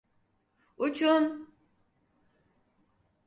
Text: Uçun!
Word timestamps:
Uçun! 0.77 1.23